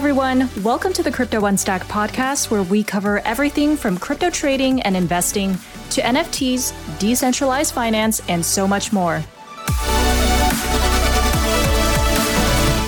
[0.00, 0.48] everyone.
[0.62, 5.58] Welcome to the Crypto Unstacked podcast, where we cover everything from crypto trading and investing
[5.90, 9.22] to NFTs, decentralized finance, and so much more.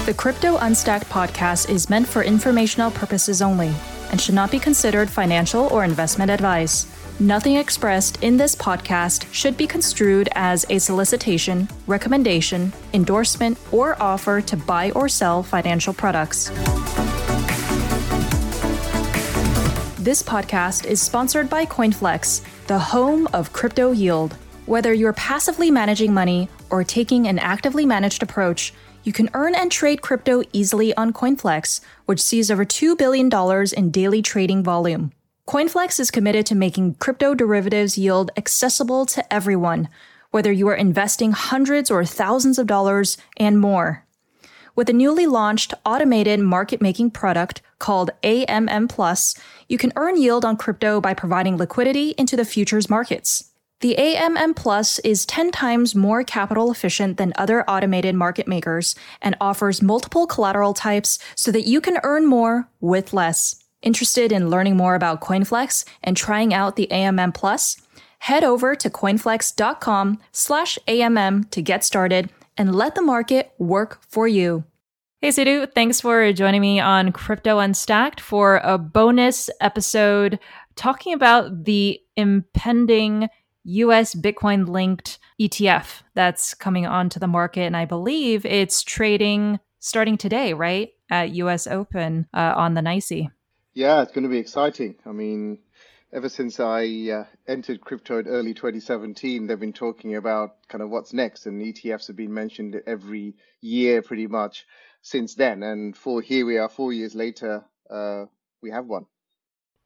[0.07, 3.75] The Crypto Unstacked podcast is meant for informational purposes only
[4.11, 6.87] and should not be considered financial or investment advice.
[7.21, 14.41] Nothing expressed in this podcast should be construed as a solicitation, recommendation, endorsement, or offer
[14.41, 16.51] to buy or sell financial products.
[20.03, 24.37] This podcast is sponsored by CoinFlex, the home of crypto yield.
[24.67, 29.71] Whether you're passively managing money or taking an actively managed approach, you can earn and
[29.71, 33.31] trade crypto easily on CoinFlex, which sees over $2 billion
[33.77, 35.13] in daily trading volume.
[35.47, 39.89] CoinFlex is committed to making crypto derivatives yield accessible to everyone,
[40.33, 44.05] whether you are investing hundreds or thousands of dollars and more.
[44.75, 49.35] With a newly launched automated market making product called AMM Plus,
[49.69, 53.51] you can earn yield on crypto by providing liquidity into the futures markets.
[53.81, 59.37] The AMM Plus is 10 times more capital efficient than other automated market makers and
[59.41, 63.57] offers multiple collateral types so that you can earn more with less.
[63.83, 67.77] Interested in learning more about CoinFlex and trying out the AMM Plus?
[68.21, 74.29] Head over to coinflex.com slash AMM to get started and let the market work for
[74.29, 74.63] you.
[75.23, 80.41] Hey, Sudhu, thanks for joining me on Crypto Unstacked for a bonus episode
[80.75, 83.29] talking about the impending
[83.63, 87.61] US Bitcoin linked ETF that's coming onto the market.
[87.61, 90.91] And I believe it's trading starting today, right?
[91.09, 93.29] At US Open uh, on the NYSE.
[93.75, 94.97] Yeah, it's going to be exciting.
[95.07, 95.61] I mean,
[96.13, 100.91] ever since I uh, entered crypto in early 2017, they've been talking about kind of
[100.91, 104.67] what's next, and ETFs have been mentioned every year pretty much
[105.03, 105.63] since then.
[105.63, 108.25] And for here we are, four years later, uh,
[108.63, 109.07] we have one.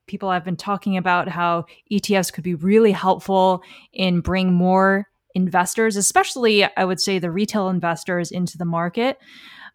[0.07, 5.97] People have been talking about how ETFs could be really helpful in bring more investors,
[5.97, 9.19] especially I would say the retail investors, into the market.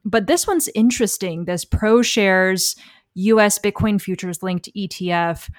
[0.05, 1.45] But this one's interesting.
[1.45, 2.77] This ProShares
[3.13, 5.49] US Bitcoin futures linked ETF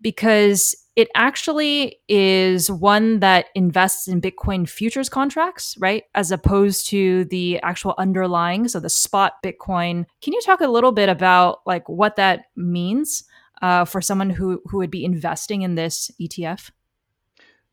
[0.00, 6.02] because it actually is one that invests in Bitcoin futures contracts, right?
[6.16, 10.06] As opposed to the actual underlying, so the spot Bitcoin.
[10.22, 13.22] Can you talk a little bit about like what that means
[13.62, 16.72] uh, for someone who who would be investing in this ETF?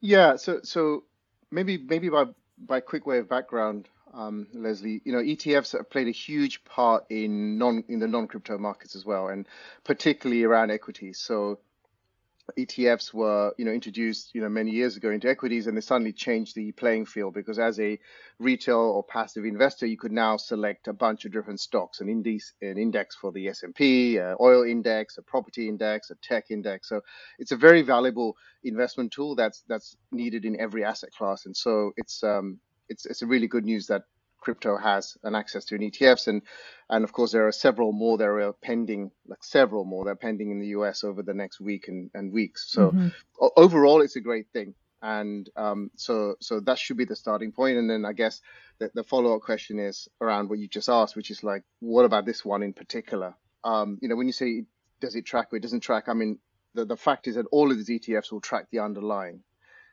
[0.01, 1.05] Yeah, so so
[1.49, 2.25] maybe maybe by
[2.59, 5.01] by quick way of background, um, Leslie.
[5.03, 9.03] You know, ETFs have played a huge part in non in the non-crypto markets as
[9.03, 9.47] well, and
[9.83, 11.17] particularly around equities.
[11.17, 11.57] So
[12.57, 16.13] ETFs were, you know, introduced, you know, many years ago into equities, and they suddenly
[16.13, 17.99] changed the playing field because as a
[18.39, 22.53] retail or passive investor, you could now select a bunch of different stocks, an index,
[22.61, 26.89] an index for the S&P, oil index, a property index, a tech index.
[26.89, 27.01] So
[27.39, 31.91] it's a very valuable investment tool that's that's needed in every asset class, and so
[31.97, 34.03] it's um, it's it's a really good news that
[34.45, 36.43] crypto has an access to an ETFs and
[36.87, 40.23] and of course there are several more that are pending like several more that are
[40.27, 42.65] pending in the US over the next week and, and weeks.
[42.69, 43.07] So mm-hmm.
[43.57, 44.75] overall it's a great thing.
[45.01, 47.77] And um, so so that should be the starting point.
[47.77, 48.39] and then I guess
[48.77, 52.25] the, the follow-up question is around what you just asked which is like what about
[52.25, 53.33] this one in particular?
[53.63, 54.65] Um, you know when you say
[55.01, 56.37] does it track or it doesn't track I mean
[56.75, 59.41] the, the fact is that all of these ETFs will track the underlying.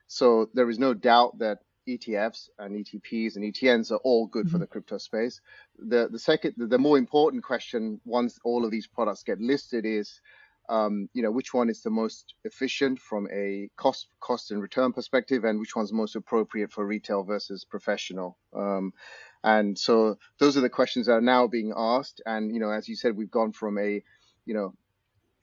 [0.08, 4.52] So there is no doubt that ETFs and ETPs and ETNs are all good mm-hmm.
[4.52, 5.40] for the crypto space.
[5.78, 9.84] The the second, the, the, more important question once all of these products get listed
[9.84, 10.20] is,
[10.68, 14.92] um, you know, which one is the most efficient from a cost cost and return
[14.92, 18.38] perspective, and which one's most appropriate for retail versus professional.
[18.54, 18.92] Um,
[19.44, 22.22] and so those are the questions that are now being asked.
[22.24, 24.02] And you know, as you said, we've gone from a
[24.44, 24.74] you know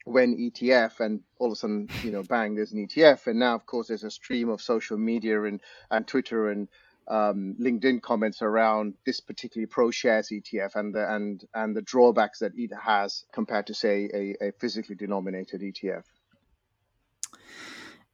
[0.10, 3.28] when ETF and all of a sudden, you know, bang, there's an ETF.
[3.28, 5.62] And now, of course, there's a stream of social media and,
[5.92, 6.68] and Twitter and
[7.08, 12.54] um, LinkedIn comments around this particularly ProShares ETF and the, and, and the drawbacks that
[12.56, 16.04] it has compared to, say, a, a physically denominated ETF.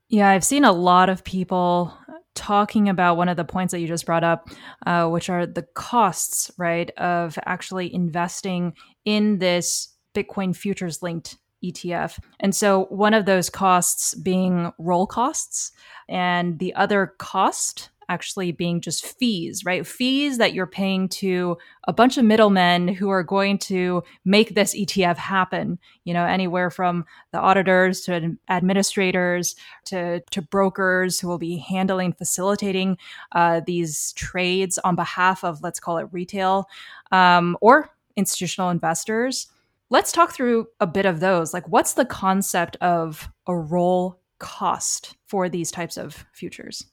[0.09, 1.97] Yeah, I've seen a lot of people
[2.35, 4.49] talking about one of the points that you just brought up,
[4.85, 8.73] uh, which are the costs, right, of actually investing
[9.05, 11.37] in this Bitcoin futures linked
[11.71, 12.19] ETF.
[12.39, 15.71] And so one of those costs being roll costs,
[16.07, 19.85] and the other cost actually being just fees, right?
[19.85, 21.57] Fees that you're paying to
[21.87, 26.69] a bunch of middlemen who are going to make this ETF happen, you know, anywhere
[26.69, 32.97] from the auditors to administrators to, to brokers who will be handling, facilitating
[33.31, 36.67] uh, these trades on behalf of, let's call it retail
[37.11, 39.47] um, or institutional investors.
[39.89, 41.53] Let's talk through a bit of those.
[41.53, 46.85] Like, what's the concept of a roll cost for these types of futures?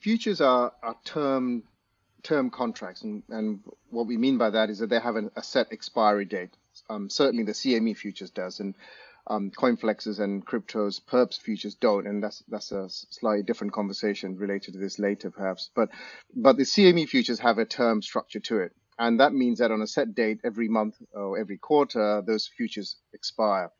[0.00, 1.64] Futures are, are term
[2.22, 5.42] term contracts, and, and what we mean by that is that they have a, a
[5.42, 6.50] set expiry date.
[6.88, 8.74] Um, certainly, the CME futures does, and
[9.26, 14.74] um, CoinFlexes and cryptos perps futures don't, and that's that's a slightly different conversation related
[14.74, 15.70] to this later, perhaps.
[15.74, 15.90] But
[16.34, 19.82] but the CME futures have a term structure to it, and that means that on
[19.82, 23.70] a set date every month or every quarter, those futures expire.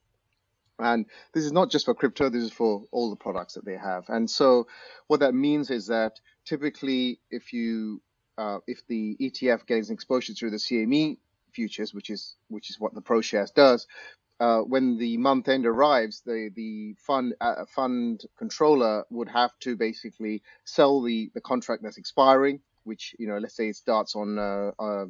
[0.79, 3.77] And this is not just for crypto, this is for all the products that they
[3.77, 4.05] have.
[4.09, 4.69] And so
[5.09, 8.01] what that means is that typically if you
[8.37, 11.19] uh, if the ETF gains exposure through the CME
[11.53, 13.89] futures, which is which is what the ProShares does,
[14.39, 19.77] uh, when the month end arrives, the the fund uh, fund controller would have to
[19.77, 24.39] basically sell the the contract that's expiring, which you know, let's say it starts on
[24.39, 25.07] uh, uh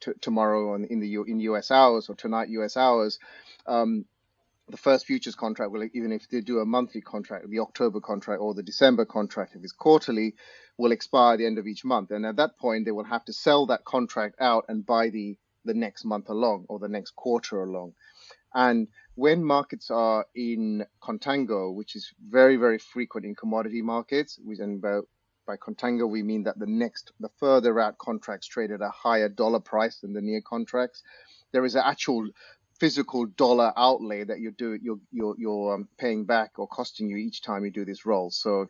[0.00, 3.18] t- tomorrow on in the U- in US hours or tonight US hours.
[3.66, 4.04] Um,
[4.68, 8.40] the first futures contract will even if they do a monthly contract, the October contract
[8.40, 10.34] or the December contract, if it's quarterly,
[10.76, 12.10] will expire at the end of each month.
[12.10, 15.38] And at that point, they will have to sell that contract out and buy the
[15.64, 17.94] the next month along or the next quarter along.
[18.54, 24.80] And when markets are in contango, which is very, very frequent in commodity markets, and
[24.80, 25.00] by,
[25.46, 29.28] by contango we mean that the next, the further out contracts trade at a higher
[29.28, 31.02] dollar price than the near contracts,
[31.52, 32.28] there is an actual
[32.78, 37.16] physical dollar outlay that you do you're you're, you're um, paying back or costing you
[37.16, 38.30] each time you do this roll.
[38.30, 38.68] So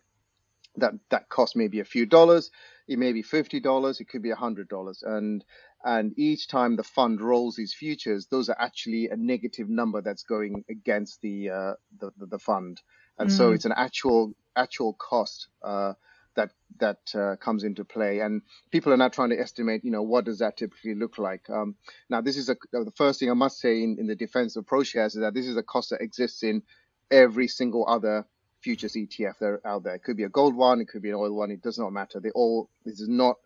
[0.76, 2.50] that that cost maybe a few dollars.
[2.86, 4.00] It may be fifty dollars.
[4.00, 5.44] It could be a hundred dollars, and
[5.84, 10.22] and each time the fund rolls these futures, those are actually a negative number that's
[10.22, 12.80] going against the uh, the, the, the, fund,
[13.18, 13.32] and mm.
[13.32, 15.94] so it's an actual actual cost uh,
[16.36, 18.20] that that uh, comes into play.
[18.20, 21.48] And people are now trying to estimate, you know, what does that typically look like?
[21.50, 21.74] Um,
[22.08, 24.66] now, this is a, the first thing I must say in, in the defense of
[24.66, 26.62] ProShares is that this is a cost that exists in
[27.10, 28.26] every single other
[28.60, 29.94] futures ETF that are out there.
[29.94, 31.50] It could be a gold one, it could be an oil one.
[31.50, 32.20] It does not matter.
[32.20, 33.36] They all this is not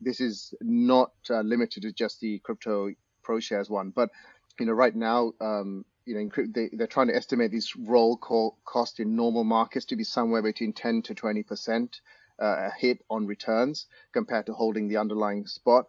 [0.00, 2.90] this is not uh, limited to just the crypto
[3.26, 4.10] ProShares one, but
[4.58, 8.58] you know right now, um, you know they, they're trying to estimate this roll call
[8.64, 12.00] cost in normal markets to be somewhere between 10 to 20 percent
[12.40, 15.86] uh, hit on returns compared to holding the underlying spot.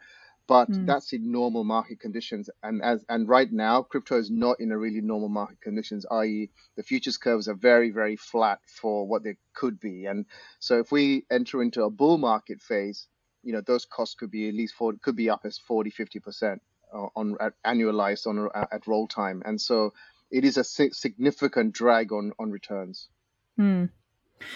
[0.47, 0.85] But mm.
[0.85, 4.77] that's in normal market conditions, and as and right now, crypto is not in a
[4.77, 6.05] really normal market conditions.
[6.11, 10.25] I.e., the futures curves are very very flat for what they could be, and
[10.59, 13.07] so if we enter into a bull market phase,
[13.43, 16.19] you know those costs could be at least 40, could be up as 40 50
[16.19, 16.61] percent
[16.93, 19.93] uh, on at, annualized on uh, at roll time and so
[20.29, 23.09] it is a significant drag on on returns
[23.57, 23.85] hmm.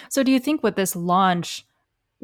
[0.09, 1.65] so do you think with this launch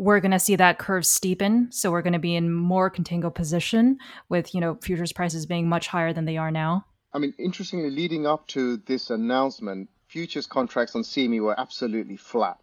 [0.02, 1.72] we're going to see that curve steepen.
[1.72, 4.00] So we're going to be in more contango position
[4.30, 6.86] with you know futures prices being much higher than they are now.
[7.14, 12.58] I mean interestingly leading up to this announcement futures contracts on cme were absolutely flat.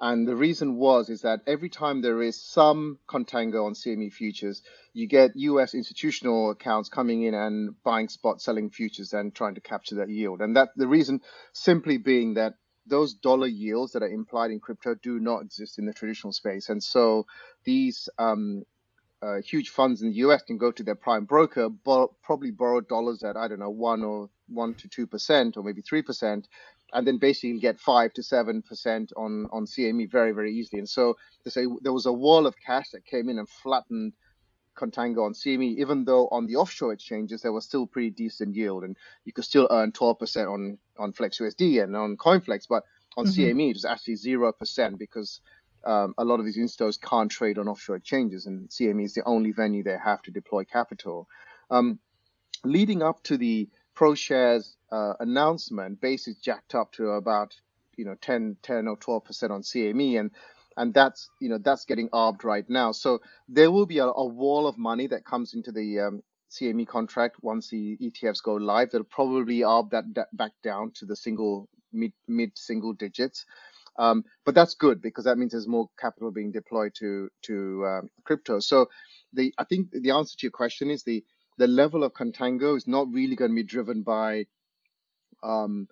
[0.00, 4.62] And the reason was is that every time there is some contango on CME futures,
[4.94, 9.60] you get US institutional accounts coming in and buying spot selling futures and trying to
[9.60, 10.40] capture that yield.
[10.40, 11.20] And that the reason
[11.52, 12.54] simply being that
[12.90, 16.70] those dollar yields that are implied in crypto do not exist in the traditional space.
[16.70, 17.26] And so
[17.64, 18.64] these um,
[19.22, 22.80] uh, huge funds in the US can go to their prime broker, bo- probably borrow
[22.82, 26.48] dollars at, I don't know, one or one to two percent or maybe three percent
[26.94, 30.80] and then basically get five to seven percent on on CME very very easily.
[30.80, 34.14] And so to say there was a wall of cash that came in and flattened
[34.80, 38.84] contango on CME, even though on the offshore exchanges there was still pretty decent yield,
[38.84, 42.84] and you could still earn 12% on on FlexUSD and on CoinFlex, but
[43.16, 43.40] on mm-hmm.
[43.40, 45.40] CME it was actually zero percent because
[45.84, 49.24] um, a lot of these instos can't trade on offshore exchanges, and CME is the
[49.24, 51.28] only venue they have to deploy capital.
[51.70, 51.98] Um,
[52.64, 57.54] leading up to the ProShares uh, announcement, base is jacked up to about
[57.96, 60.30] you know 10, 10 or 12 percent on CME, and
[60.76, 62.92] and that's you know that's getting arbed right now.
[62.92, 66.86] So there will be a, a wall of money that comes into the um, CME
[66.88, 68.90] contract once the ETFs go live.
[68.90, 73.46] They'll probably arb that, that back down to the single mid mid single digits.
[73.98, 78.10] Um, but that's good because that means there's more capital being deployed to to um,
[78.24, 78.60] crypto.
[78.60, 78.88] So
[79.32, 81.24] the I think the answer to your question is the
[81.58, 84.46] the level of contango is not really going to be driven by
[85.42, 85.88] um,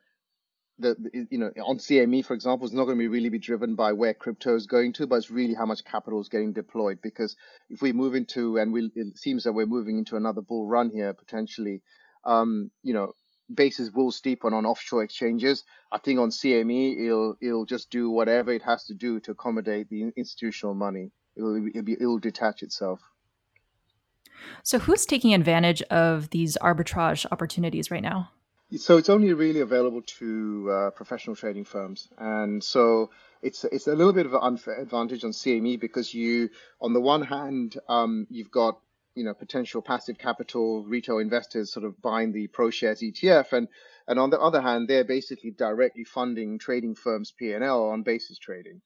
[0.78, 3.74] the, you know on CME for example is not going to be really be driven
[3.74, 7.00] by where crypto is going to but it's really how much capital is getting deployed.
[7.02, 7.36] Because
[7.70, 10.90] if we move into and we it seems that we're moving into another bull run
[10.90, 11.82] here potentially
[12.24, 13.12] um, you know
[13.54, 15.64] bases will steepen on offshore exchanges.
[15.90, 19.88] I think on CME it'll it'll just do whatever it has to do to accommodate
[19.88, 21.10] the institutional money.
[21.36, 23.00] It'll it'll, be, it'll detach itself.
[24.62, 28.30] So, who's taking advantage of these arbitrage opportunities right now?
[28.76, 32.08] So, it's only really available to uh, professional trading firms.
[32.18, 33.10] And so,
[33.40, 37.00] it's it's a little bit of an unfair advantage on CME because you, on the
[37.00, 38.78] one hand, um, you've got
[39.14, 43.68] you know potential passive capital retail investors sort of buying the ProShares ETF, and
[44.06, 48.80] and on the other hand, they're basically directly funding trading firms' P&L on basis trading,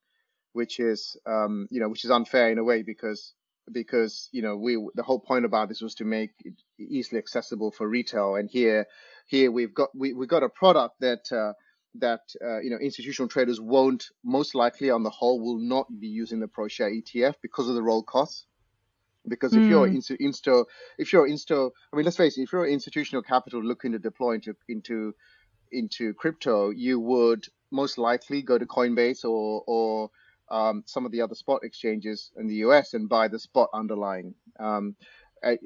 [0.52, 3.32] which is um, you know which is unfair in a way because
[3.71, 7.71] because you know we the whole point about this was to make it easily accessible
[7.71, 8.87] for retail, and here
[9.26, 11.31] here we've got we we got a product that.
[11.33, 11.52] Uh,
[11.97, 16.07] that uh, you know institutional traders won't most likely on the whole will not be
[16.07, 18.47] using the ProShare ETF because of the roll costs
[19.28, 19.69] because if mm.
[19.69, 20.64] you're insto, insto,
[20.99, 24.35] if you're insto, I mean, let's face it, if you're institutional capital looking to deploy
[24.35, 25.14] into into
[25.71, 30.11] into crypto, you would most likely go to Coinbase or or
[30.50, 34.34] um, some of the other spot exchanges in the US and buy the spot underlying.
[34.58, 34.96] Um,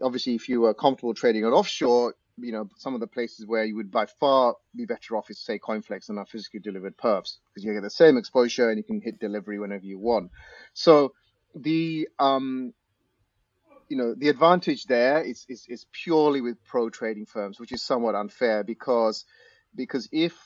[0.03, 3.65] obviously, if you were comfortable trading on offshore, you know some of the places where
[3.65, 7.39] you would by far be better off is say Coinflex and our physically delivered perps
[7.49, 10.31] because you get the same exposure and you can hit delivery whenever you want.
[10.75, 11.15] So
[11.55, 12.75] the um,
[13.89, 17.83] you know, the advantage there is, is, is purely with pro trading firms, which is
[17.83, 19.25] somewhat unfair because
[19.75, 20.37] because if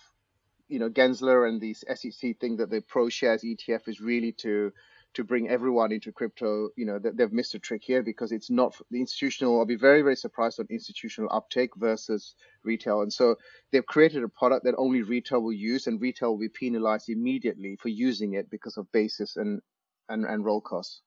[0.71, 4.73] you know Gensler and the SEC think that the ProShares ETF is really to
[5.13, 8.77] to bring everyone into crypto, you know, they've missed a trick here because it's not
[8.93, 9.59] the institutional.
[9.59, 13.03] I'll be very, very surprised on institutional uptake versus retail.
[13.03, 13.35] And so
[13.73, 17.75] they've created a product that only retail will use, and retail will be penalized immediately
[17.75, 19.61] for using it because of basis and
[20.09, 21.03] and, and roll costs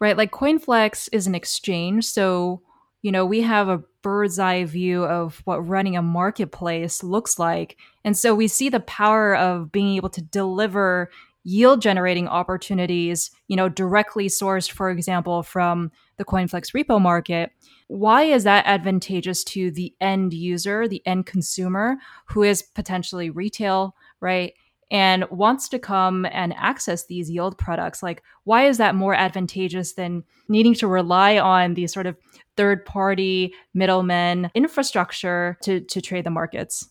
[0.00, 0.16] right?
[0.16, 2.06] Like CoinFlex is an exchange.
[2.06, 2.62] So,
[3.02, 7.76] you know, we have a bird's eye view of what running a marketplace looks like.
[8.04, 11.10] And so we see the power of being able to deliver
[11.44, 17.50] yield generating opportunities, you know, directly sourced, for example, from the CoinFlex repo market.
[17.86, 23.94] Why is that advantageous to the end user, the end consumer, who is potentially retail,
[24.20, 24.52] right?
[24.90, 29.92] And wants to come and access these yield products like why is that more advantageous
[29.92, 32.16] than needing to rely on these sort of
[32.56, 36.88] third party middlemen infrastructure to to trade the markets?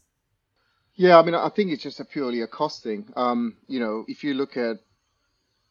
[0.96, 3.12] Yeah i mean i think it's just a purely a cost thing.
[3.16, 4.78] Um, you know if you look at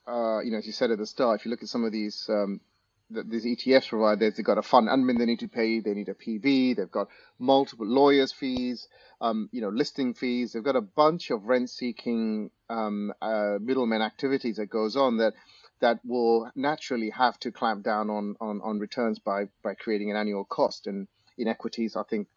[0.09, 1.93] uh, you know as you said at the start if you look at some of
[1.93, 2.61] these um,
[3.11, 6.15] these ETFs providers, they've got a fund admin they need to pay, they need a
[6.15, 7.09] PB, they've got
[7.39, 8.89] multiple lawyers' fees,
[9.21, 10.53] um, you know, listing fees.
[10.53, 15.35] They've got a bunch of rent-seeking um, uh, middleman activities that goes on that
[15.81, 20.17] that will naturally have to clamp down on, on, on returns by by creating an
[20.17, 20.87] annual cost.
[20.87, 21.07] And
[21.39, 22.29] in equities, I think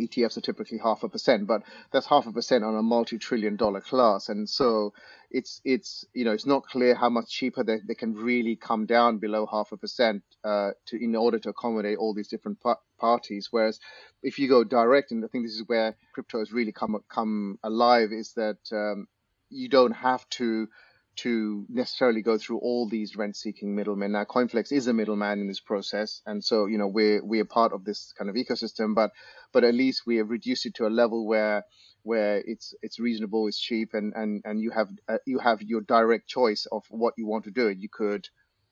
[0.00, 3.80] ETFs are typically half a percent, but that's half a percent on a multi-trillion dollar
[3.80, 4.28] class.
[4.28, 4.94] And so
[5.30, 8.86] it's, it's, you know, it's not clear how much cheaper they, they can really come
[8.86, 12.80] down below half a percent uh, to, in order to accommodate all these different pa-
[12.98, 13.48] parties.
[13.50, 13.80] Whereas
[14.22, 17.58] if you go direct, and I think this is where crypto has really come, come
[17.62, 19.06] alive is that um,
[19.50, 20.68] you don't have to
[21.14, 24.12] to necessarily go through all these rent-seeking middlemen.
[24.12, 27.72] Now, Coinflex is a middleman in this process, and so you know we're we're part
[27.72, 28.94] of this kind of ecosystem.
[28.94, 29.12] But
[29.52, 31.64] but at least we have reduced it to a level where
[32.02, 35.82] where it's it's reasonable, it's cheap, and and and you have uh, you have your
[35.82, 37.68] direct choice of what you want to do.
[37.68, 38.28] You could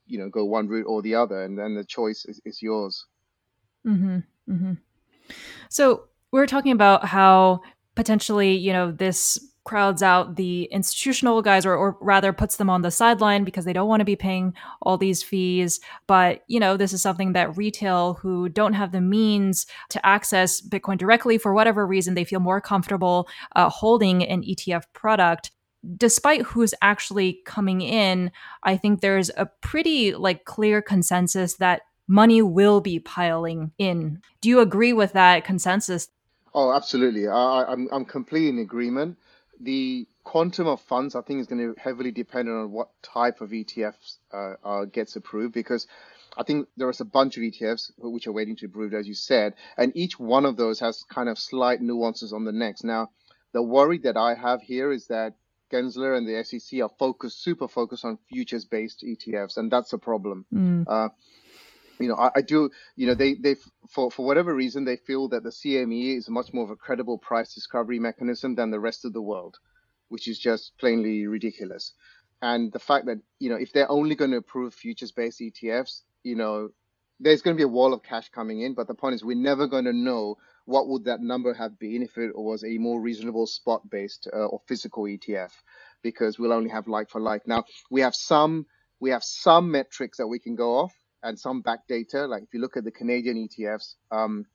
[0.07, 3.07] you know go one route or the other, and then the choice is, is yours.
[3.87, 4.19] Mm-hmm.
[4.49, 4.73] Mm-hmm.
[5.69, 7.61] So we we're talking about how
[7.95, 12.83] potentially you know this crowds out the institutional guys or, or rather puts them on
[12.83, 15.81] the sideline because they don't want to be paying all these fees.
[16.07, 20.61] But you know this is something that retail who don't have the means to access
[20.61, 25.51] bitcoin directly for whatever reason they feel more comfortable uh, holding an etf product.
[25.97, 28.31] Despite who's actually coming in
[28.63, 34.21] i think there's a pretty like clear consensus that money will be piling in.
[34.41, 36.09] Do you agree with that consensus?
[36.53, 37.29] Oh, absolutely.
[37.29, 39.17] I, I'm I'm completely in agreement
[39.61, 43.51] the quantum of funds, I think, is going to heavily depend on what type of
[43.51, 45.87] ETFs uh, uh, gets approved because
[46.37, 49.07] I think there is a bunch of ETFs which are waiting to be approved, as
[49.07, 52.85] you said, and each one of those has kind of slight nuances on the next.
[52.85, 53.11] Now,
[53.53, 55.35] the worry that I have here is that
[55.73, 60.45] Gensler and the SEC are focused, super focused on futures-based ETFs, and that's a problem.
[60.53, 60.85] Mm.
[60.87, 61.09] Uh,
[62.01, 63.57] you know, I, I, do, you know, they, they,
[63.89, 67.19] for, for whatever reason, they feel that the CME is much more of a credible
[67.19, 69.59] price discovery mechanism than the rest of the world,
[70.09, 71.93] which is just plainly ridiculous.
[72.43, 76.03] And the fact that, you know, if they're only going to approve futures based ETFs,
[76.25, 76.71] you know,
[77.21, 78.73] there's going to be a wall of cash coming in.
[78.73, 82.03] But the point is, we're never going to know what would that number have been
[82.03, 85.53] if it was a more reasonable spot based uh, or physical ETF,
[86.03, 87.47] because we'll only have like for like.
[87.47, 88.65] Now, we have some,
[89.01, 92.27] we have some metrics that we can go off and some back data.
[92.27, 94.47] Like if you look at the Canadian ETFs, um,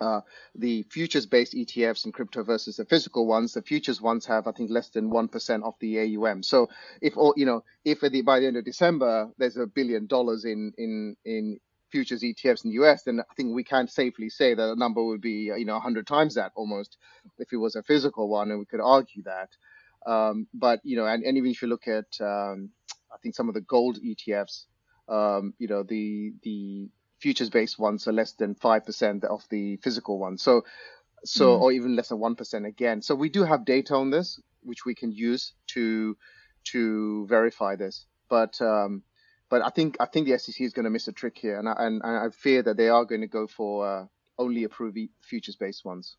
[0.00, 0.20] uh,
[0.54, 4.70] the futures-based ETFs in crypto versus the physical ones, the futures ones have, I think,
[4.70, 6.42] less than one percent of the AUM.
[6.42, 6.68] So
[7.00, 10.72] if you know, if the, by the end of December there's a billion dollars in
[10.78, 11.58] in in
[11.90, 15.02] futures ETFs in the US, then I think we can safely say that the number
[15.02, 16.96] would be you know 100 times that almost
[17.38, 19.50] if it was a physical one, and we could argue that.
[20.06, 22.70] Um, but you know, and, and, even if you look at, um,
[23.12, 24.64] I think some of the gold ETFs,
[25.08, 26.88] um, you know, the the
[27.18, 30.42] futures based ones are less than 5% of the physical ones.
[30.42, 30.64] So,
[31.24, 31.60] so, mm.
[31.60, 33.02] or even less than 1% again.
[33.02, 36.16] So we do have data on this, which we can use to,
[36.64, 38.06] to verify this.
[38.28, 39.02] But, um,
[39.48, 41.58] but I think, I think the SEC is going to miss a trick here.
[41.58, 44.06] And I, and, and I fear that they are going to go for, uh,
[44.38, 46.16] only approve futures based ones.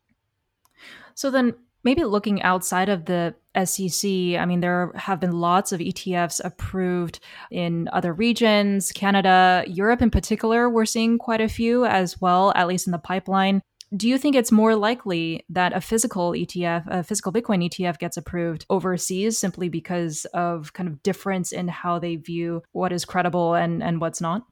[1.14, 3.34] So then maybe looking outside of the
[3.64, 4.08] SEC,
[4.38, 7.20] I mean, there have been lots of ETFs approved
[7.50, 10.68] in other regions, Canada, Europe in particular.
[10.68, 13.62] We're seeing quite a few as well, at least in the pipeline.
[13.96, 18.16] Do you think it's more likely that a physical ETF, a physical Bitcoin ETF gets
[18.16, 23.54] approved overseas simply because of kind of difference in how they view what is credible
[23.54, 24.46] and, and what's not?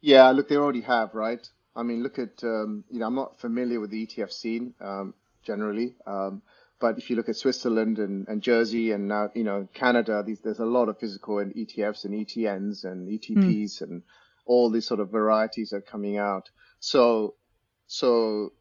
[0.00, 1.48] Yeah, look, they already have, right?
[1.76, 4.74] I mean, look at, um, you know, I'm not familiar with the ETF scene.
[4.80, 5.14] Um,
[5.48, 5.96] generally.
[6.06, 6.42] Um,
[6.80, 10.40] but if you look at Switzerland and, and Jersey and now, you know, Canada, these,
[10.40, 13.82] there's a lot of physical and ETFs and ETNs and ETPs mm.
[13.82, 14.02] and
[14.46, 16.50] all these sort of varieties are coming out.
[16.78, 17.34] So,
[17.88, 18.52] so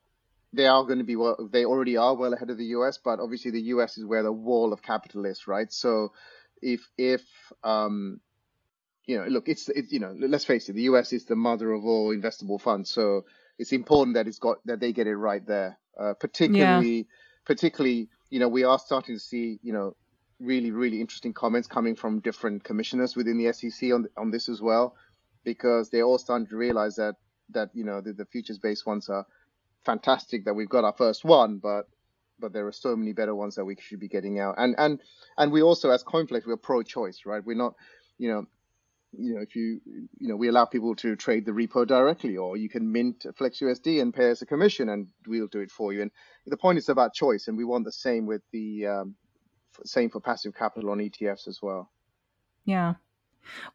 [0.51, 3.19] they are going to be well, they already are well ahead of the US, but
[3.19, 5.71] obviously the US is where the wall of capital is, right?
[5.71, 6.13] So
[6.61, 7.21] if, if,
[7.63, 8.19] um,
[9.05, 11.71] you know, look, it's, it, you know, let's face it, the US is the mother
[11.71, 12.89] of all investable funds.
[12.89, 13.25] So
[13.59, 15.77] it's important that it's got, that they get it right there.
[15.99, 17.03] Uh, particularly, yeah.
[17.45, 19.95] particularly, you know, we are starting to see, you know,
[20.39, 24.61] really, really interesting comments coming from different commissioners within the SEC on on this as
[24.61, 24.95] well,
[25.43, 27.15] because they're all starting to realize that
[27.49, 29.25] that you know the, the futures-based ones are
[29.85, 30.45] fantastic.
[30.45, 31.87] That we've got our first one, but
[32.39, 34.55] but there are so many better ones that we should be getting out.
[34.57, 35.01] And and
[35.37, 37.43] and we also, as Coinflex, we're pro-choice, right?
[37.43, 37.73] We're not,
[38.17, 38.45] you know,
[39.13, 39.79] you know, if you,
[40.19, 43.59] you know, we allow people to trade the repo directly, or you can mint Flex
[43.59, 46.01] USD and pay us a commission, and we'll do it for you.
[46.01, 46.11] And
[46.45, 49.15] the point is about choice, and we want the same with the um,
[49.85, 51.91] same for passive capital on ETFs as well.
[52.65, 52.95] Yeah.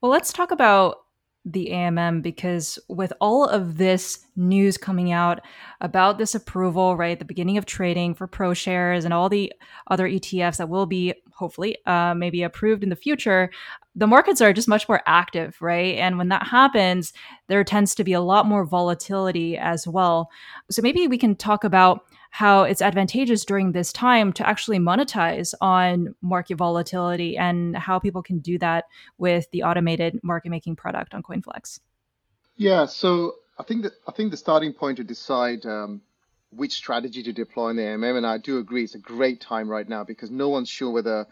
[0.01, 0.99] Well, let's talk about
[1.45, 5.41] the AMM because with all of this news coming out
[5.81, 9.53] about this approval, right, the beginning of trading for pro shares and all the
[9.91, 13.51] other ETFs that will be hopefully uh, maybe approved in the future,
[13.95, 15.97] the markets are just much more active, right?
[15.97, 17.13] And when that happens,
[17.49, 20.31] there tends to be a lot more volatility as well.
[20.71, 25.53] So maybe we can talk about how it's advantageous during this time to actually monetize
[25.61, 28.87] on market volatility and how people can do that
[29.19, 31.81] with the automated market making product on CoinFlex.
[32.57, 36.01] Yeah, so I think that I think the starting point to decide um,
[36.51, 39.69] which strategy to deploy in the AMM, and I do agree, it's a great time
[39.69, 41.27] right now because no one's sure whether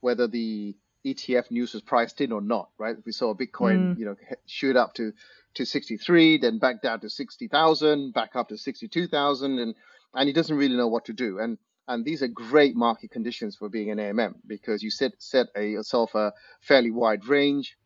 [0.00, 2.96] whether the ETF news was priced in or not, right?
[3.04, 3.98] We saw Bitcoin, mm.
[3.98, 5.12] you know, shoot up to
[5.54, 9.74] to 63, then back down to 60,000, back up to 62,000, and
[10.14, 11.38] and he doesn't really know what to do.
[11.38, 11.58] And
[11.88, 15.64] and these are great market conditions for being an AMM because you set set a,
[15.64, 17.76] yourself a fairly wide range,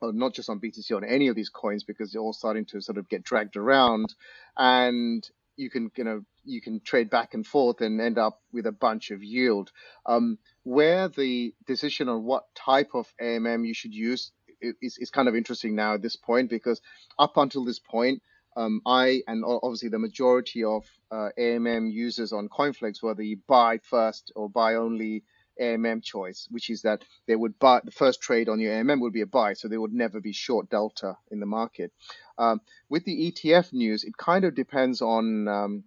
[0.00, 2.80] or not just on BTC on any of these coins because they're all starting to
[2.80, 4.14] sort of get dragged around,
[4.56, 5.28] and
[5.62, 8.72] you can you know you can trade back and forth and end up with a
[8.72, 9.70] bunch of yield.
[10.06, 15.28] Um, where the decision on what type of AMM you should use is, is kind
[15.28, 16.80] of interesting now at this point because
[17.18, 18.22] up until this point,
[18.56, 23.78] um, I and obviously the majority of uh, AMM users on CoinFlex were the buy
[23.78, 25.24] first or buy only
[25.62, 29.12] AMM choice, which is that they would buy the first trade on your AMM would
[29.12, 31.92] be a buy, so they would never be short delta in the market.
[32.38, 35.84] Um, with the ETF news, it kind of depends on um,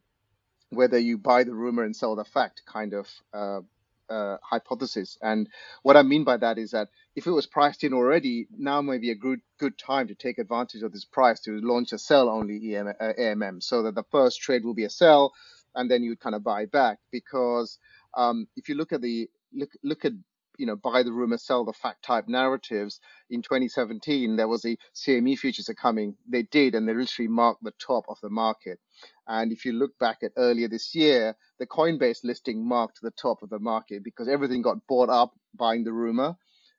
[0.69, 3.61] whether you buy the rumor and sell the fact kind of uh,
[4.09, 5.17] uh, hypothesis.
[5.21, 5.49] And
[5.83, 8.97] what I mean by that is that if it was priced in already, now may
[8.97, 12.29] be a good good time to take advantage of this price to launch a sell
[12.29, 15.33] only EM, uh, AMM, so that the first trade will be a sell,
[15.75, 16.99] and then you kind of buy back.
[17.11, 17.79] Because
[18.15, 20.13] um, if you look at the look look at
[20.57, 24.77] you know buy the rumor sell the fact type narratives in 2017 there was a
[24.95, 28.79] cme futures are coming they did and they literally marked the top of the market
[29.27, 33.41] and if you look back at earlier this year, the Coinbase listing marked the top
[33.41, 36.35] of the market because everything got bought up buying the rumor.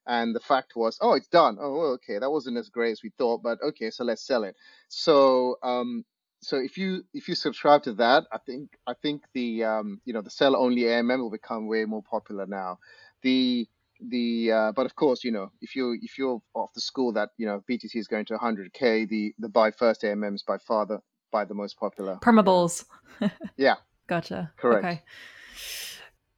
[0.06, 1.58] And the fact was, oh, it's done.
[1.60, 4.54] Oh, okay, that wasn't as great as we thought, but okay, so let's sell it.
[4.88, 6.04] So, um,
[6.46, 10.12] so if you if you subscribe to that, I think I think the um, you
[10.12, 12.78] know the sell only AMM will become way more popular now.
[13.22, 13.66] The
[14.00, 17.30] the uh, but of course, you know, if you if you're off the school that
[17.36, 20.86] you know BTC is going to 100k, the the buy first AMM is by far
[20.86, 21.00] the
[21.32, 22.18] by the most popular.
[22.22, 22.84] Permabulls.
[23.56, 24.52] Yeah, gotcha.
[24.56, 24.84] correct.
[24.84, 25.02] Okay.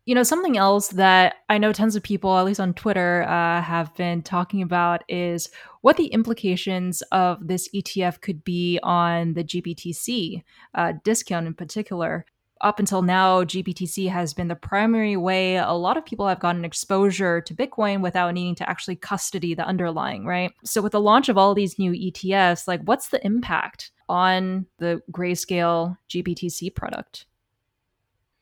[0.07, 3.61] You know, something else that I know tons of people, at least on Twitter, uh,
[3.61, 9.45] have been talking about is what the implications of this ETF could be on the
[9.45, 10.43] GBTC
[10.75, 12.25] uh, discount in particular.
[12.61, 16.65] Up until now, GBTC has been the primary way a lot of people have gotten
[16.65, 20.53] exposure to Bitcoin without needing to actually custody the underlying, right?
[20.65, 25.01] So, with the launch of all these new ETFs, like what's the impact on the
[25.13, 27.27] Grayscale GBTC product?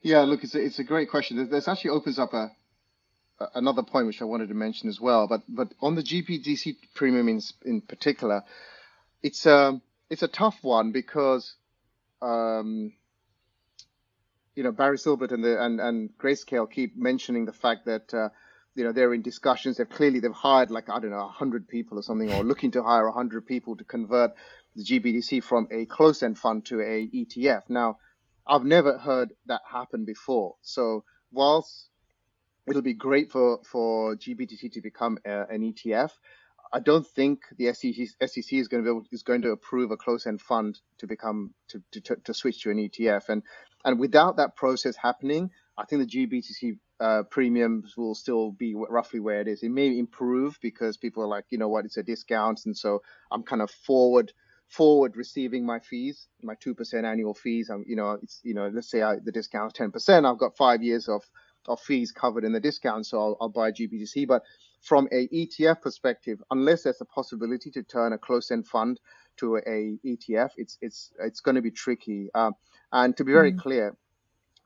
[0.01, 1.51] Yeah, look, it's a, it's a great question.
[1.51, 2.65] This actually opens up a, a
[3.55, 5.27] another point which I wanted to mention as well.
[5.27, 8.42] But but on the GBTC premium in in particular,
[9.22, 11.55] it's a um, it's a tough one because
[12.22, 12.92] um,
[14.55, 18.12] you know Barry Silbert and the and and Grayscale keep mentioning the fact that.
[18.12, 18.29] Uh,
[18.75, 19.79] you know they're in discussions.
[19.79, 22.83] They've clearly they've hired like I don't know hundred people or something, or looking to
[22.83, 24.33] hire hundred people to convert
[24.77, 27.62] the GBTC from a closed-end fund to a ETF.
[27.70, 27.96] Now,
[28.46, 30.57] I've never heard that happen before.
[30.61, 31.88] So whilst
[32.68, 36.11] it'll be great for, for GBTC to become a, an ETF,
[36.72, 39.90] I don't think the SEC, SEC is going to be able, is going to approve
[39.90, 43.29] a closed-end fund to become to, to, to switch to an ETF.
[43.29, 43.42] And
[43.85, 49.20] and without that process happening, I think the GBTC uh, premiums will still be roughly
[49.20, 49.62] where it is.
[49.62, 53.02] It may improve because people are like, you know what, it's a discount, and so
[53.31, 54.33] I'm kind of forward
[54.68, 57.70] forward receiving my fees, my two percent annual fees.
[57.70, 60.26] I'm, you know, it's you know, let's say I, the discount is ten percent.
[60.26, 61.22] I've got five years of
[61.68, 64.26] of fees covered in the discount, so I'll, I'll buy GBTC.
[64.26, 64.42] But
[64.81, 69.00] from a ETF perspective, unless there's a possibility to turn a closed-end fund
[69.38, 72.29] to a ETF, it's it's it's going to be tricky.
[72.35, 72.55] Um,
[72.92, 73.61] and to be very mm-hmm.
[73.61, 73.96] clear,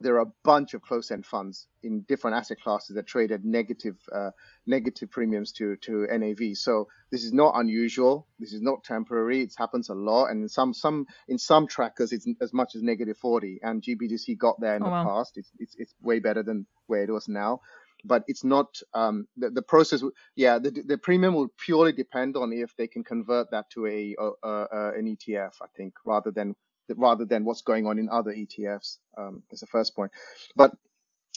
[0.01, 3.97] there are a bunch of close-end funds in different asset classes that trade at negative
[4.13, 4.31] uh,
[4.67, 6.57] negative premiums to to NAV.
[6.57, 8.27] So this is not unusual.
[8.39, 9.43] This is not temporary.
[9.43, 12.83] It happens a lot, and in some some in some trackers it's as much as
[12.83, 13.61] negative 40.
[13.63, 15.05] And GBTC got there in oh, the wow.
[15.05, 15.37] past.
[15.37, 17.61] It's, it's it's way better than where it was now.
[18.03, 20.03] But it's not um, the, the process.
[20.35, 24.17] Yeah, the, the premium will purely depend on if they can convert that to a,
[24.19, 25.53] a, a an ETF.
[25.61, 26.57] I think rather than
[26.99, 28.99] rather than what's going on in other ETFs.
[29.17, 30.13] Um, is the first point.
[30.57, 30.73] But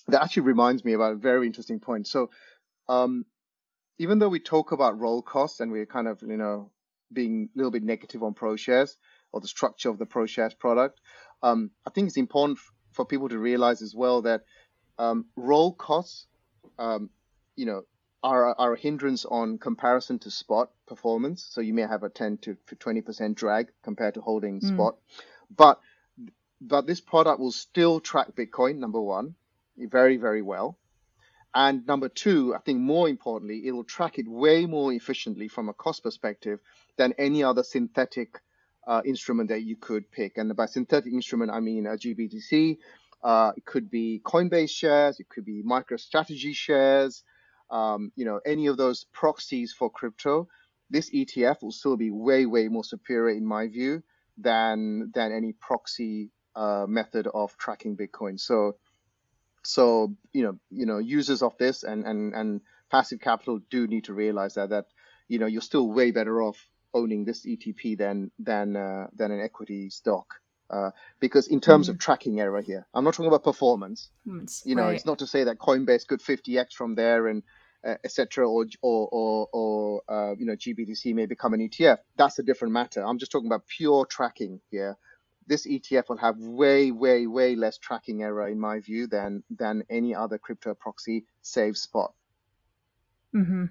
[0.08, 2.08] that actually reminds me about a very interesting point.
[2.08, 2.30] So,
[2.90, 3.26] um,
[4.00, 6.72] even though we talk about roll costs and we're kind of, you know,
[7.12, 8.96] being a little bit negative on ProShares
[9.32, 11.00] or the structure of the ProShares product,
[11.42, 14.42] um, I think it's important f- for people to realize as well that
[14.98, 16.28] um, roll costs,
[16.80, 17.10] um,
[17.56, 17.84] you know,
[18.24, 21.46] are, are a hindrance on comparison to spot performance.
[21.50, 24.68] So you may have a 10 to 20% drag compared to holding mm.
[24.74, 24.96] spot.
[25.56, 25.80] But
[26.62, 29.36] but this product will still track Bitcoin, number one,
[29.78, 30.78] very, very well.
[31.54, 35.70] And number two, I think more importantly, it will track it way more efficiently from
[35.70, 36.60] a cost perspective
[36.98, 38.40] than any other synthetic
[38.88, 40.38] uh, instrument that you could pick.
[40.38, 42.78] And by synthetic instrument, I mean a GBTC.
[43.24, 45.20] Uh, it could be Coinbase shares.
[45.20, 47.24] It could be MicroStrategy shares.
[47.70, 50.48] Um, you know, any of those proxies for crypto.
[50.90, 54.04] This ETF will still be way, way more superior in my view
[54.38, 58.40] than than any proxy uh, method of tracking Bitcoin.
[58.40, 58.76] So
[59.64, 64.06] so you know you know users of this and and and passive capital do need
[64.06, 64.86] to realize that that
[65.28, 69.42] you know you're still way better off owning this ETP than than uh, than an
[69.42, 70.36] equity stock.
[70.70, 71.92] Uh, because in terms mm.
[71.92, 74.10] of tracking error here, I'm not talking about performance.
[74.66, 74.96] You know, right.
[74.96, 77.44] it's not to say that Coinbase could 50x from there and
[77.86, 78.50] uh, etc.
[78.50, 82.00] Or or or, or uh, you know GBTC may become an ETF.
[82.18, 83.04] That's a different matter.
[83.06, 84.98] I'm just talking about pure tracking here.
[85.46, 89.84] This ETF will have way, way, way less tracking error in my view than than
[89.90, 92.14] any other crypto proxy, save spot.
[93.36, 93.66] Mm-hmm.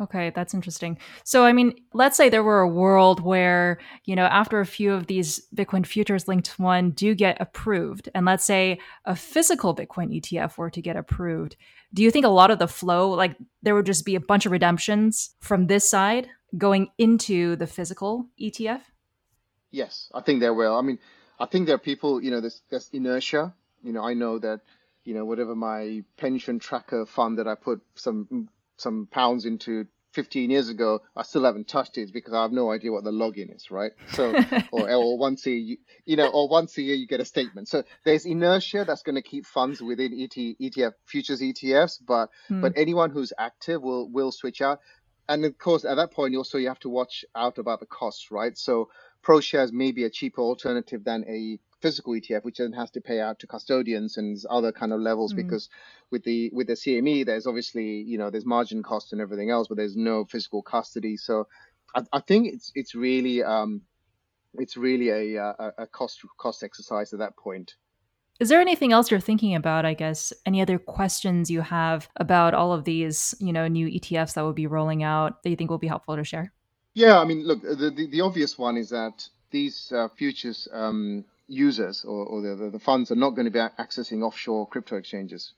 [0.00, 0.96] Okay, that's interesting.
[1.24, 4.92] So, I mean, let's say there were a world where, you know, after a few
[4.92, 10.16] of these Bitcoin futures linked one do get approved, and let's say a physical Bitcoin
[10.16, 11.56] ETF were to get approved,
[11.92, 14.46] do you think a lot of the flow, like there would just be a bunch
[14.46, 18.82] of redemptions from this side going into the physical ETF?
[19.70, 20.76] Yes, I think there will.
[20.76, 20.98] I mean,
[21.40, 23.52] I think there are people, you know, there's, there's inertia.
[23.82, 24.60] You know, I know that,
[25.04, 30.50] you know, whatever my pension tracker fund that I put some some pounds into 15
[30.50, 33.54] years ago, I still haven't touched it because I have no idea what the login
[33.54, 33.92] is, right?
[34.12, 34.34] So,
[34.72, 37.68] or, or once a year, you know, or once a year you get a statement.
[37.68, 42.60] So there's inertia that's going to keep funds within ET, ETF futures ETFs, but hmm.
[42.60, 44.80] but anyone who's active will will switch out.
[45.28, 48.30] And of course, at that point, also you have to watch out about the costs,
[48.30, 48.56] right?
[48.56, 48.88] So
[49.22, 53.20] ProShares may be a cheaper alternative than a physical ETF, which then has to pay
[53.20, 55.42] out to custodians and other kind of levels mm-hmm.
[55.42, 55.68] because
[56.10, 59.68] with the with the CME, there's obviously you know there's margin cost and everything else,
[59.68, 61.16] but there's no physical custody.
[61.16, 61.46] So
[61.94, 63.82] I, I think it's it's really um,
[64.54, 67.74] it's really a, a, a cost cost exercise at that point.
[68.40, 69.84] Is there anything else you're thinking about?
[69.84, 74.34] I guess any other questions you have about all of these, you know, new ETFs
[74.34, 76.52] that will be rolling out that you think will be helpful to share?
[76.94, 81.24] Yeah, I mean, look, the the, the obvious one is that these uh, futures um,
[81.48, 85.54] users or, or the, the funds are not going to be accessing offshore crypto exchanges.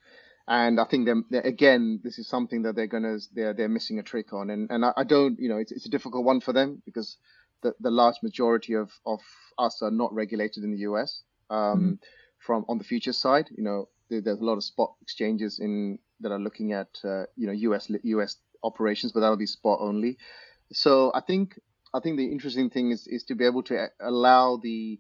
[0.49, 3.69] And I think they're, they're, again, this is something that they're going to they're they're
[3.69, 4.51] missing a trick on.
[4.51, 7.19] And and I, I don't, you know, it's, it's a difficult one for them because
[7.63, 9.21] the, the large majority of, of
[9.59, 11.23] us are not regulated in the US.
[11.51, 11.93] Um, mm-hmm.
[12.39, 15.99] From on the futures side, you know, there, there's a lot of spot exchanges in
[16.21, 20.17] that are looking at uh, you know US US operations, but that'll be spot only.
[20.73, 21.59] So I think
[21.93, 24.99] I think the interesting thing is is to be able to allow the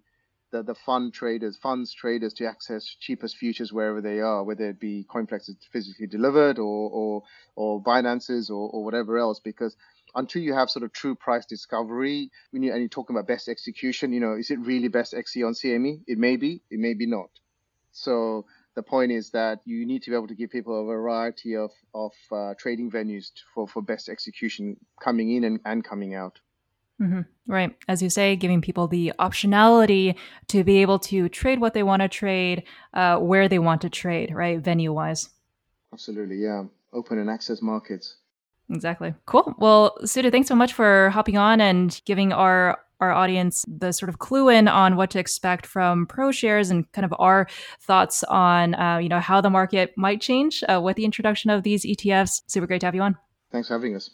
[0.50, 4.80] the, the fund traders, funds traders to access cheapest futures wherever they are, whether it
[4.80, 7.22] be Coinflex physically delivered or or
[7.54, 9.76] or Binance's or, or whatever else, because
[10.14, 13.48] until you have sort of true price discovery, when you and you're talking about best
[13.48, 16.02] execution, you know, is it really best XE on CME?
[16.06, 17.30] It may be, it may be not.
[17.92, 21.56] So the point is that you need to be able to give people a variety
[21.56, 26.40] of of uh, trading venues for for best execution coming in and, and coming out.
[27.00, 27.20] Mm-hmm.
[27.46, 27.74] Right.
[27.88, 30.14] As you say, giving people the optionality
[30.48, 33.90] to be able to trade what they want to trade, uh, where they want to
[33.90, 34.60] trade, right?
[34.60, 35.30] Venue wise.
[35.92, 36.36] Absolutely.
[36.36, 36.64] Yeah.
[36.92, 38.16] Open and access markets.
[38.70, 39.14] Exactly.
[39.26, 39.54] Cool.
[39.58, 44.10] Well, Sudhu, thanks so much for hopping on and giving our our audience the sort
[44.10, 47.48] of clue in on what to expect from ProShares and kind of our
[47.80, 51.62] thoughts on uh, you know how the market might change uh, with the introduction of
[51.62, 52.42] these ETFs.
[52.46, 53.16] Super great to have you on.
[53.50, 54.10] Thanks for having us.